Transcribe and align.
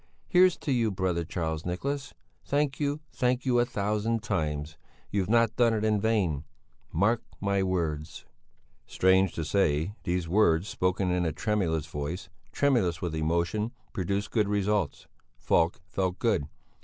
Here's 0.27 0.57
to 0.57 0.71
you, 0.71 0.89
brother 0.89 1.23
Charles 1.23 1.63
Nicholas! 1.63 2.11
Thank 2.43 2.79
you, 2.79 3.01
thank 3.11 3.45
you 3.45 3.59
a 3.59 3.65
thousand 3.65 4.23
times! 4.23 4.75
You've 5.11 5.29
not 5.29 5.55
done 5.55 5.75
it 5.75 5.85
in 5.85 6.01
vain! 6.01 6.43
Mark 6.91 7.21
my 7.39 7.61
words!" 7.61 8.25
Strange 8.87 9.33
to 9.33 9.45
say, 9.45 9.93
these 10.01 10.27
words, 10.27 10.67
spoken 10.67 11.11
in 11.11 11.23
a 11.23 11.31
tremulous 11.31 11.85
voice 11.85 12.29
tremulous 12.51 12.99
with 12.99 13.13
emotion 13.13 13.73
produced 13.93 14.31
good 14.31 14.47
results. 14.47 15.05
Falk 15.37 15.79
felt 15.85 16.17
good. 16.17 16.45